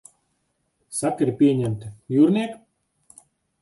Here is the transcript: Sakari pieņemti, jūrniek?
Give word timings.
Sakari 1.01 1.37
pieņemti, 1.43 1.95
jūrniek? 2.19 2.61